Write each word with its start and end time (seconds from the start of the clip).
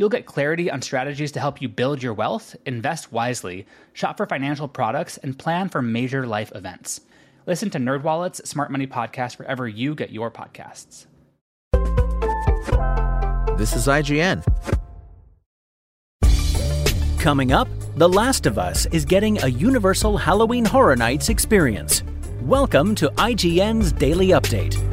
You'll 0.00 0.08
get 0.08 0.24
clarity 0.24 0.70
on 0.70 0.80
strategies 0.80 1.30
to 1.32 1.40
help 1.40 1.60
you 1.60 1.68
build 1.68 2.02
your 2.02 2.14
wealth, 2.14 2.56
invest 2.64 3.12
wisely, 3.12 3.66
shop 3.92 4.16
for 4.16 4.24
financial 4.24 4.66
products, 4.66 5.18
and 5.18 5.38
plan 5.38 5.68
for 5.68 5.82
major 5.82 6.26
life 6.26 6.50
events. 6.54 7.02
Listen 7.44 7.68
to 7.68 7.78
NerdWallet's 7.78 8.48
Smart 8.48 8.70
Money 8.70 8.86
Podcast 8.86 9.38
wherever 9.38 9.68
you 9.68 9.94
get 9.94 10.08
your 10.08 10.30
podcasts. 10.30 11.04
This 13.58 13.76
is 13.76 13.88
IGN. 13.88 14.42
Coming 17.18 17.52
up, 17.52 17.68
The 17.96 18.08
Last 18.08 18.46
of 18.46 18.58
Us 18.58 18.86
is 18.86 19.04
getting 19.04 19.42
a 19.42 19.48
Universal 19.48 20.16
Halloween 20.16 20.64
Horror 20.64 20.96
Nights 20.96 21.28
experience. 21.28 22.02
Welcome 22.40 22.94
to 22.94 23.10
IGN's 23.18 23.92
Daily 23.92 24.28
Update. 24.28 24.89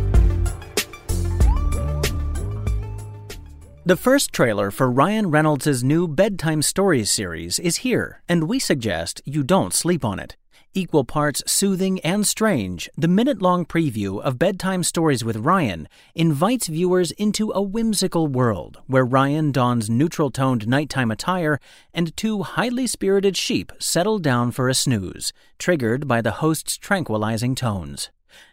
The 3.88 3.96
first 3.96 4.34
trailer 4.34 4.70
for 4.70 4.91
Ryan 4.91 5.32
Reynolds' 5.32 5.82
new 5.82 6.09
Bedtime 6.09 6.62
Stories 6.62 7.09
series 7.09 7.58
is 7.58 7.77
here, 7.88 8.22
and 8.27 8.44
we 8.44 8.60
suggest 8.60 9.22
you 9.23 9.44
don't 9.44 9.73
sleep 9.73 10.04
on 10.04 10.20
it. 10.20 10.36
Equal 10.73 11.05
parts 11.05 11.41
soothing 11.49 12.02
and 12.02 12.27
strange, 12.27 12.90
the 12.98 13.08
minute 13.08 13.41
long 13.41 13.65
preview 13.65 14.21
of 14.21 14.38
Bedtime 14.38 14.84
Stories 14.84 15.24
with 15.24 15.38
Ryan 15.38 15.88
invites 16.15 16.68
viewers 16.68 17.12
into 17.12 17.52
a 17.52 17.62
whimsical 17.62 18.27
world 18.27 18.82
where 18.88 19.05
Ryan 19.05 19.54
dons 19.54 19.90
neutral 19.90 20.32
toned 20.32 20.68
nighttime 20.68 21.10
attire 21.10 21.58
and 21.93 22.13
two 22.18 22.43
highly 22.43 22.88
spirited 22.88 23.38
sheep 23.38 23.71
settle 23.80 24.20
down 24.20 24.52
for 24.52 24.68
a 24.68 24.74
snooze, 24.74 25.32
triggered 25.60 26.10
by 26.10 26.21
the 26.21 26.43
host's 26.43 26.77
tranquilizing 26.77 27.55
tones. 27.55 28.10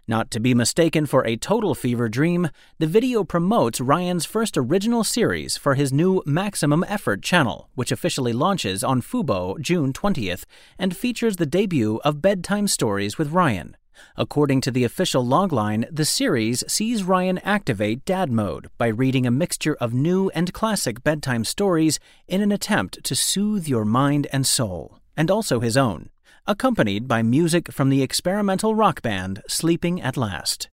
Not 0.07 0.31
to 0.33 0.41
be 0.41 0.55
mistaken 0.55 1.07
for 1.07 1.27
a 1.27 1.37
total 1.37 1.75
fever 1.75 2.09
dream, 2.09 2.51
the 2.79 2.87
video 2.87 3.25
promotes 3.25 3.81
Ryan's 3.81 4.25
first 4.25 4.57
original 4.57 5.05
series 5.05 5.57
for 5.57 5.75
his 5.75 5.93
new 5.93 6.23
Maximum 6.27 6.85
Effort 6.89 7.23
channel, 7.23 7.69
which 7.75 7.93
officially 7.93 8.33
launches 8.33 8.85
on 8.85 9.03
Fubo 9.03 9.59
June 9.61 9.93
20th 9.93 10.45
and 10.79 10.97
features 10.97 11.37
the 11.37 11.47
debut 11.47 12.01
of 12.05 12.23
Bedtime 12.23 12.69
Stories 12.69 13.19
with 13.19 13.33
Ryan. 13.33 13.77
According 14.17 14.61
to 14.63 14.71
the 14.71 14.85
official 14.85 15.25
logline, 15.25 15.87
the 15.91 16.05
series 16.05 16.65
sees 16.67 17.05
Ryan 17.05 17.39
activate 17.39 18.05
dad 18.05 18.31
mode 18.31 18.69
by 18.79 18.89
reading 18.89 19.27
a 19.27 19.31
mixture 19.31 19.77
of 19.81 19.95
new 19.95 20.31
and 20.31 20.53
classic 20.53 21.03
bedtime 21.03 21.45
stories 21.45 21.99
in 22.27 22.41
an 22.41 22.53
attempt 22.53 23.03
to 23.05 23.15
soothe 23.15 23.69
your 23.69 23.85
mind 23.85 24.27
and 24.33 24.47
soul, 24.47 24.99
and 25.17 25.31
also 25.31 25.61
his 25.61 25.77
own 25.77 26.11
accompanied 26.47 27.09
by 27.09 27.23
music 27.23 27.73
from 27.73 27.89
the 27.89 28.03
experimental 28.03 28.75
rock 28.75 29.01
band 29.01 29.41
Sleeping 29.49 29.99
at 30.03 30.15
Last. 30.15 30.69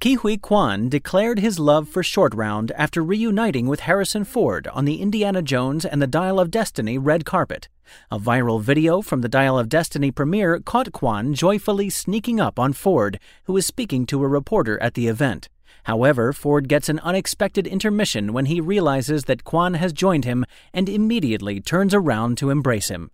Ke 0.00 0.18
Huy 0.18 0.36
Quan 0.36 0.88
declared 0.88 1.38
his 1.38 1.60
love 1.60 1.88
for 1.88 2.02
Short 2.02 2.34
Round 2.34 2.72
after 2.72 3.00
reuniting 3.00 3.68
with 3.68 3.80
Harrison 3.80 4.24
Ford 4.24 4.66
on 4.66 4.84
the 4.84 5.00
Indiana 5.00 5.40
Jones 5.40 5.84
and 5.84 6.02
the 6.02 6.08
Dial 6.08 6.40
of 6.40 6.50
Destiny 6.50 6.98
red 6.98 7.24
carpet. 7.24 7.68
A 8.10 8.18
viral 8.18 8.60
video 8.60 9.02
from 9.02 9.20
the 9.20 9.28
Dial 9.28 9.56
of 9.56 9.68
Destiny 9.68 10.10
premiere 10.10 10.58
caught 10.58 10.90
Quan 10.90 11.32
joyfully 11.32 11.88
sneaking 11.88 12.40
up 12.40 12.58
on 12.58 12.72
Ford, 12.72 13.20
who 13.44 13.52
was 13.52 13.64
speaking 13.64 14.04
to 14.06 14.24
a 14.24 14.28
reporter 14.28 14.82
at 14.82 14.94
the 14.94 15.06
event. 15.06 15.48
However, 15.84 16.32
Ford 16.32 16.68
gets 16.68 16.88
an 16.88 16.98
unexpected 17.04 17.68
intermission 17.68 18.32
when 18.32 18.46
he 18.46 18.60
realizes 18.60 19.26
that 19.26 19.44
Quan 19.44 19.74
has 19.74 19.92
joined 19.92 20.24
him 20.24 20.44
and 20.74 20.88
immediately 20.88 21.60
turns 21.60 21.94
around 21.94 22.36
to 22.38 22.50
embrace 22.50 22.88
him. 22.88 23.12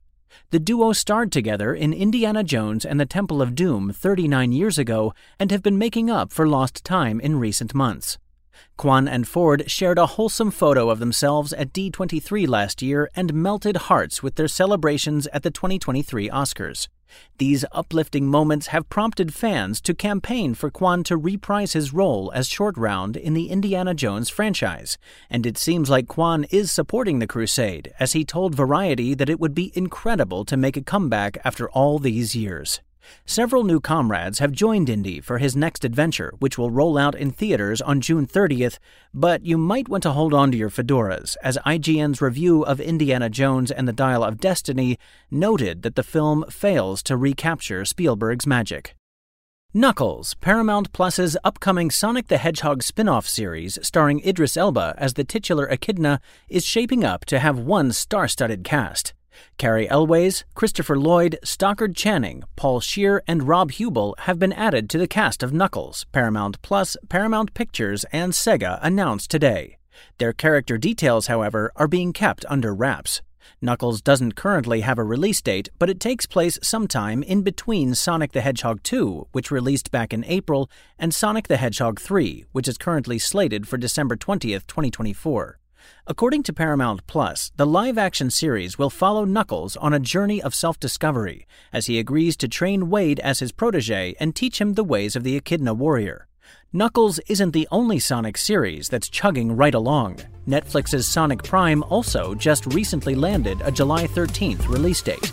The 0.51 0.59
duo 0.59 0.93
starred 0.93 1.33
together 1.33 1.75
in 1.75 1.93
Indiana 1.93 2.45
Jones 2.45 2.85
and 2.85 2.99
the 2.99 3.07
Temple 3.07 3.41
of 3.41 3.55
Doom 3.55 3.93
39 3.93 4.53
years 4.53 4.79
ago 4.79 5.15
and 5.39 5.51
have 5.51 5.63
been 5.63 5.79
making 5.79 6.11
up 6.11 6.33
for 6.33 6.47
lost 6.47 6.85
time 6.85 7.21
in 7.21 7.39
recent 7.39 7.75
months. 7.75 8.19
Quan 8.77 9.09
and 9.09 9.27
Ford 9.27 9.71
shared 9.71 9.99
a 9.99 10.07
wholesome 10.07 10.51
photo 10.51 10.91
of 10.91 10.99
themselves 10.99 11.53
at 11.53 11.73
D23 11.73 12.47
last 12.47 12.83
year 12.83 13.11
and 13.17 13.35
melted 13.35 13.77
hearts 13.77 14.23
with 14.23 14.37
their 14.37 14.49
celebrations 14.49 15.27
at 15.29 15.43
the 15.43 15.51
2023 15.51 16.29
Oscars. 16.31 16.89
These 17.39 17.65
uplifting 17.73 18.27
moments 18.27 18.69
have 18.69 18.91
prompted 18.91 19.33
fans 19.33 19.81
to 19.83 19.95
campaign 19.95 20.55
for 20.55 20.71
Quan 20.71 21.03
to 21.05 21.17
reprise 21.17 21.73
his 21.73 21.93
role 21.93 22.31
as 22.35 22.49
Short 22.49 22.77
Round 22.77 23.17
in 23.17 23.35
the 23.35 23.49
Indiana 23.49 23.95
Jones 23.95 24.29
franchise, 24.29 24.99
and 25.31 25.47
it 25.47 25.57
seems 25.57 25.89
like 25.89 26.09
Quan 26.09 26.45
is 26.51 26.71
supporting 26.71 27.19
the 27.19 27.27
crusade, 27.27 27.93
as 27.99 28.13
he 28.13 28.25
told 28.25 28.55
Variety 28.55 29.15
that 29.15 29.31
it 29.31 29.41
would 29.41 29.55
be 29.55 29.73
incredible 29.75 30.45
to 30.45 30.57
make 30.57 30.77
a 30.77 30.83
comeback 30.83 31.39
after 31.45 31.71
all 31.71 31.99
these 31.99 32.35
years. 32.35 32.81
Several 33.27 33.65
new 33.65 33.81
comrades 33.81 34.39
have 34.39 34.53
joined 34.53 34.89
Indy 34.89 35.21
for 35.21 35.39
his 35.39 35.57
next 35.57 35.85
adventure, 35.85 36.33
which 36.39 36.59
will 36.59 36.71
roll 36.71 36.97
out 36.97 37.15
in 37.15 37.31
theaters 37.31 37.81
on 37.81 38.01
June 38.01 38.27
30th, 38.27 38.79
but 39.13 39.45
you 39.45 39.59
might 39.59 39.89
want 39.89 40.03
to 40.03 40.13
hold 40.13 40.35
on 40.35 40.51
to 40.51 40.57
your 40.57 40.71
fedoras, 40.71 41.37
as 41.43 41.59
IGN's 41.67 42.21
review 42.21 42.63
of 42.63 42.81
Indiana 42.81 43.29
Jones 43.29 43.71
and 43.71 43.87
the 43.87 43.93
Dial 43.93 44.25
of 44.25 44.41
Destiny 44.41 44.99
noted 45.31 45.83
that 45.83 45.95
the 45.95 46.03
film 46.03 46.45
fails 46.51 47.03
to 47.05 47.17
recapture 47.17 47.85
Spielberg's 47.85 48.47
magic. 48.47 48.95
Knuckles, 49.75 50.35
Paramount 50.41 50.95
Plus's 50.95 51.37
upcoming 51.45 51.91
Sonic 51.91 52.29
the 52.29 52.39
Hedgehog 52.39 52.83
spin-off 52.83 53.29
series 53.29 53.79
starring 53.83 54.27
Idris 54.27 54.57
Elba 54.57 54.95
as 54.97 55.13
the 55.13 55.25
titular 55.25 55.67
echidna, 55.67 56.21
is 56.49 56.65
shaping 56.65 57.05
up 57.05 57.27
to 57.27 57.39
have 57.39 57.59
one 57.59 57.93
star-studded 57.93 58.65
cast. 58.65 59.13
Cary 59.57 59.89
Elwes, 59.89 60.45
Christopher 60.55 60.99
Lloyd, 60.99 61.39
Stockard 61.43 61.97
Channing, 61.97 62.45
Paul 62.57 62.81
Scheer, 62.81 63.23
and 63.27 63.49
Rob 63.49 63.73
Huebel 63.73 64.15
have 64.21 64.39
been 64.39 64.53
added 64.53 64.89
to 64.91 64.99
the 64.99 65.09
cast 65.09 65.43
of 65.43 65.53
Knuckles, 65.53 66.07
Paramount 66.13 66.61
Plus, 66.63 66.97
Paramount 67.09 67.55
Pictures, 67.55 68.05
and 68.13 68.33
Sega 68.33 68.79
announced 68.83 69.31
today. 69.31 69.79
Their 70.19 70.33
character 70.33 70.79
details, 70.79 71.27
however, 71.27 71.73
are 71.77 71.89
being 71.89 72.13
kept 72.13 72.45
under 72.49 72.75
wraps. 72.75 73.21
Knuckles 73.61 74.01
doesn't 74.01 74.37
currently 74.37 74.83
have 74.83 74.99
a 74.99 75.05
release 75.05 75.41
date, 75.41 75.69
but 75.79 75.91
it 75.91 75.99
takes 76.01 76.27
place 76.27 76.59
sometime 76.63 77.23
in 77.23 77.43
between 77.43 77.95
Sonic 77.95 78.33
the 78.33 78.41
Hedgehog 78.41 78.83
2, 78.83 79.29
which 79.33 79.51
released 79.51 79.91
back 79.91 80.13
in 80.13 80.25
April, 80.25 80.71
and 80.99 81.13
Sonic 81.13 81.49
the 81.49 81.57
Hedgehog 81.57 81.99
3, 81.99 82.45
which 82.53 82.69
is 82.69 82.79
currently 82.79 83.19
slated 83.19 83.67
for 83.67 83.77
December 83.77 84.17
20th, 84.17 84.67
2024. 84.67 85.59
According 86.07 86.43
to 86.45 86.53
Paramount 86.53 87.07
Plus, 87.07 87.53
the 87.57 87.67
live 87.67 87.99
action 87.99 88.31
series 88.31 88.79
will 88.79 88.91
follow 88.91 89.25
Knuckles 89.25 89.77
on 89.77 89.93
a 89.93 89.99
journey 89.99 90.43
of 90.43 90.55
self 90.55 90.81
discovery 90.81 91.47
as 91.73 91.87
he 91.87 91.99
agrees 91.99 92.37
to 92.39 92.49
train 92.49 92.91
Wade 92.91 93.21
as 93.21 93.41
his 93.41 93.53
protege 93.53 94.15
and 94.19 94.35
teach 94.35 94.61
him 94.61 94.75
the 94.75 94.85
ways 94.85 95.17
of 95.17 95.25
the 95.25 95.37
Echidna 95.37 95.75
warrior. 95.75 96.29
Knuckles 96.73 97.19
isn't 97.29 97.53
the 97.53 97.69
only 97.71 97.99
Sonic 97.99 98.37
series 98.37 98.89
that's 98.89 99.09
chugging 99.09 99.57
right 99.57 99.75
along. 99.75 100.19
Netflix's 100.47 101.07
Sonic 101.07 101.43
Prime 101.43 101.83
also 101.85 102.35
just 102.35 102.67
recently 102.75 103.15
landed 103.15 103.61
a 103.65 103.71
July 103.71 104.07
13th 104.07 104.69
release 104.69 105.03
date. 105.03 105.33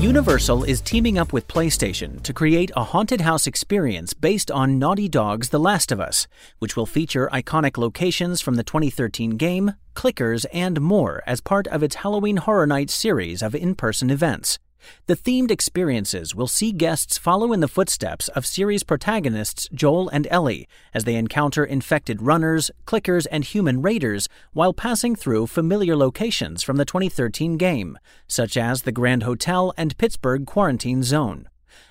Universal 0.00 0.62
is 0.62 0.80
teaming 0.80 1.18
up 1.18 1.32
with 1.32 1.48
PlayStation 1.48 2.22
to 2.22 2.32
create 2.32 2.70
a 2.76 2.84
haunted 2.84 3.20
house 3.20 3.48
experience 3.48 4.14
based 4.14 4.48
on 4.48 4.78
Naughty 4.78 5.08
Dog's 5.08 5.48
The 5.48 5.58
Last 5.58 5.90
of 5.90 5.98
Us, 5.98 6.28
which 6.60 6.76
will 6.76 6.86
feature 6.86 7.28
iconic 7.32 7.76
locations 7.76 8.40
from 8.40 8.54
the 8.54 8.62
2013 8.62 9.30
game, 9.30 9.72
clickers, 9.96 10.46
and 10.52 10.80
more 10.80 11.24
as 11.26 11.40
part 11.40 11.66
of 11.66 11.82
its 11.82 11.96
Halloween 11.96 12.36
Horror 12.36 12.68
Nights 12.68 12.94
series 12.94 13.42
of 13.42 13.56
in 13.56 13.74
person 13.74 14.08
events. 14.08 14.60
The 15.06 15.16
themed 15.16 15.50
experiences 15.50 16.34
will 16.34 16.46
see 16.46 16.72
guests 16.72 17.18
follow 17.18 17.52
in 17.52 17.60
the 17.60 17.68
footsteps 17.68 18.28
of 18.28 18.46
series 18.46 18.82
protagonists 18.82 19.68
Joel 19.72 20.08
and 20.08 20.26
Ellie 20.30 20.68
as 20.94 21.04
they 21.04 21.16
encounter 21.16 21.64
infected 21.64 22.22
runners, 22.22 22.70
clickers, 22.86 23.26
and 23.30 23.44
human 23.44 23.82
raiders 23.82 24.28
while 24.52 24.72
passing 24.72 25.16
through 25.16 25.46
familiar 25.46 25.96
locations 25.96 26.62
from 26.62 26.76
the 26.76 26.84
2013 26.84 27.56
game, 27.56 27.98
such 28.26 28.56
as 28.56 28.82
the 28.82 28.92
Grand 28.92 29.22
Hotel 29.22 29.72
and 29.76 29.96
Pittsburgh 29.98 30.46
Quarantine 30.46 31.02
Zone. 31.02 31.48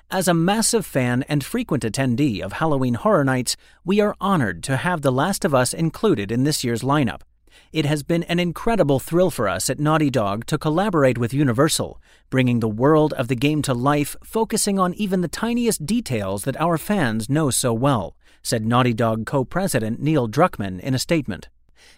As 0.09 0.29
a 0.29 0.33
massive 0.33 0.85
fan 0.85 1.23
and 1.23 1.43
frequent 1.43 1.83
attendee 1.83 2.39
of 2.39 2.53
Halloween 2.53 2.93
Horror 2.93 3.25
Nights, 3.25 3.57
we 3.83 3.99
are 3.99 4.15
honored 4.21 4.63
to 4.63 4.77
have 4.77 5.01
The 5.01 5.11
Last 5.11 5.43
of 5.43 5.53
Us 5.53 5.73
included 5.73 6.31
in 6.31 6.45
this 6.45 6.63
year's 6.63 6.81
lineup. 6.81 7.23
It 7.71 7.85
has 7.85 8.03
been 8.03 8.23
an 8.23 8.39
incredible 8.39 8.99
thrill 8.99 9.31
for 9.31 9.47
us 9.47 9.69
at 9.69 9.79
Naughty 9.79 10.09
Dog 10.09 10.45
to 10.47 10.57
collaborate 10.57 11.17
with 11.17 11.33
Universal, 11.33 12.01
bringing 12.29 12.59
the 12.59 12.69
world 12.69 13.13
of 13.13 13.27
the 13.27 13.35
game 13.35 13.61
to 13.63 13.73
life, 13.73 14.15
focusing 14.23 14.79
on 14.79 14.93
even 14.93 15.21
the 15.21 15.27
tiniest 15.27 15.85
details 15.85 16.43
that 16.43 16.59
our 16.61 16.77
fans 16.77 17.29
know 17.29 17.49
so 17.49 17.73
well, 17.73 18.15
said 18.41 18.65
Naughty 18.65 18.93
Dog 18.93 19.25
co 19.25 19.43
president 19.43 20.01
Neil 20.01 20.27
Druckmann 20.27 20.79
in 20.79 20.93
a 20.93 20.99
statement. 20.99 21.49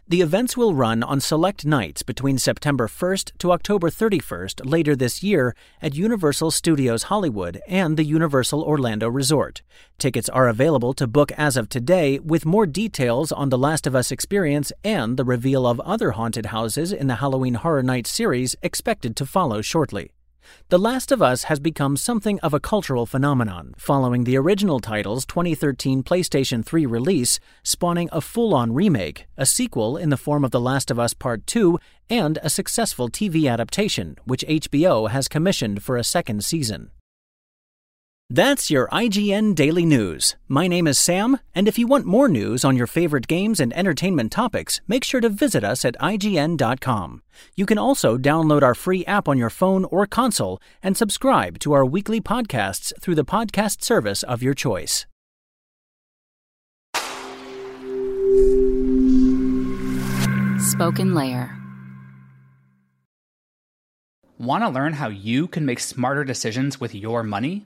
The 0.07 0.21
events 0.21 0.57
will 0.57 0.73
run 0.73 1.03
on 1.03 1.19
select 1.19 1.65
nights 1.65 2.03
between 2.03 2.37
September 2.37 2.87
1st 2.87 3.37
to 3.39 3.51
October 3.51 3.89
31st 3.89 4.61
later 4.69 4.95
this 4.95 5.23
year 5.23 5.55
at 5.81 5.95
Universal 5.95 6.51
Studios 6.51 7.03
Hollywood 7.03 7.61
and 7.67 7.95
the 7.95 8.03
Universal 8.03 8.63
Orlando 8.63 9.07
Resort. 9.07 9.61
Tickets 9.97 10.29
are 10.29 10.47
available 10.47 10.93
to 10.93 11.07
book 11.07 11.31
as 11.33 11.57
of 11.57 11.69
today, 11.69 12.19
with 12.19 12.45
more 12.45 12.65
details 12.65 13.31
on 13.31 13.49
the 13.49 13.57
Last 13.57 13.85
of 13.85 13.95
Us 13.95 14.11
experience 14.11 14.71
and 14.83 15.17
the 15.17 15.25
reveal 15.25 15.67
of 15.67 15.79
other 15.81 16.11
haunted 16.11 16.47
houses 16.47 16.91
in 16.91 17.07
the 17.07 17.15
Halloween 17.15 17.55
Horror 17.55 17.83
Nights 17.83 18.09
series 18.09 18.55
expected 18.61 19.15
to 19.15 19.25
follow 19.25 19.61
shortly. 19.61 20.11
The 20.69 20.77
Last 20.79 21.11
of 21.11 21.21
Us 21.21 21.43
has 21.43 21.59
become 21.59 21.97
something 21.97 22.39
of 22.41 22.53
a 22.53 22.59
cultural 22.59 23.05
phenomenon, 23.05 23.73
following 23.77 24.23
the 24.23 24.37
original 24.37 24.79
title's 24.79 25.25
2013 25.25 26.03
PlayStation 26.03 26.65
3 26.65 26.85
release, 26.85 27.39
spawning 27.63 28.09
a 28.11 28.21
full 28.21 28.53
on 28.53 28.73
remake, 28.73 29.25
a 29.37 29.45
sequel 29.45 29.97
in 29.97 30.09
the 30.09 30.17
form 30.17 30.45
of 30.45 30.51
The 30.51 30.59
Last 30.59 30.91
of 30.91 30.99
Us 30.99 31.13
Part 31.13 31.47
2, 31.47 31.79
and 32.09 32.37
a 32.43 32.49
successful 32.49 33.09
TV 33.09 33.51
adaptation, 33.51 34.15
which 34.25 34.45
HBO 34.47 35.09
has 35.09 35.27
commissioned 35.27 35.81
for 35.81 35.97
a 35.97 36.03
second 36.03 36.43
season. 36.43 36.91
That's 38.31 38.69
your 38.69 38.87
IGN 38.89 39.55
Daily 39.55 39.85
News. 39.85 40.35
My 40.47 40.67
name 40.67 40.85
is 40.85 40.99
Sam, 40.99 41.39
and 41.55 41.67
if 41.67 41.79
you 41.79 41.87
want 41.87 42.05
more 42.05 42.27
news 42.27 42.63
on 42.63 42.77
your 42.77 42.85
favorite 42.85 43.25
games 43.25 43.59
and 43.59 43.73
entertainment 43.73 44.31
topics, 44.31 44.81
make 44.87 45.03
sure 45.03 45.19
to 45.19 45.29
visit 45.29 45.63
us 45.63 45.83
at 45.83 45.97
IGN.com. 45.97 47.23
You 47.55 47.65
can 47.65 47.79
also 47.79 48.19
download 48.19 48.61
our 48.61 48.75
free 48.75 49.03
app 49.07 49.27
on 49.27 49.39
your 49.39 49.49
phone 49.49 49.83
or 49.85 50.05
console 50.05 50.61
and 50.83 50.95
subscribe 50.95 51.57
to 51.61 51.73
our 51.73 51.83
weekly 51.83 52.21
podcasts 52.21 52.93
through 53.01 53.15
the 53.15 53.25
podcast 53.25 53.81
service 53.81 54.21
of 54.21 54.43
your 54.43 54.53
choice. 54.53 55.07
Spoken 60.59 61.15
Layer. 61.15 61.57
Want 64.37 64.63
to 64.63 64.69
learn 64.69 64.93
how 64.93 65.09
you 65.09 65.47
can 65.47 65.65
make 65.65 65.79
smarter 65.79 66.23
decisions 66.23 66.79
with 66.79 66.93
your 66.93 67.23
money? 67.23 67.65